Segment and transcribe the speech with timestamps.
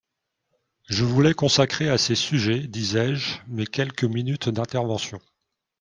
[0.89, 5.21] Je voulais consacrer à ces sujets, disais-je, mes quelques minutes d’intervention.